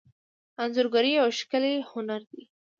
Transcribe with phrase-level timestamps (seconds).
[0.63, 2.41] انځورګري یو ښکلی هنر دی.